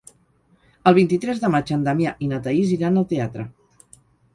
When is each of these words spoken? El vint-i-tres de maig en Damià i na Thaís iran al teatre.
El 0.91 0.97
vint-i-tres 0.99 1.43
de 1.45 1.53
maig 1.57 1.75
en 1.77 1.85
Damià 1.91 2.17
i 2.29 2.33
na 2.33 2.43
Thaís 2.49 2.77
iran 2.81 3.03
al 3.05 3.11
teatre. 3.17 3.51